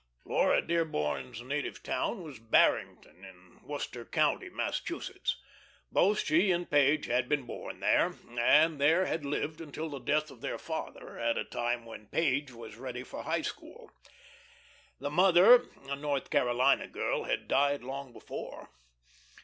[0.25, 5.35] II Laura Dearborn's native town was Barrington, in Worcester County, Massachusetts.
[5.91, 10.31] Both she and Page had been born there, and there had lived until the death
[10.31, 13.91] of their father, at a time when Page was ready for the High School.
[14.99, 18.71] The mother, a North Carolina girl, had died long before.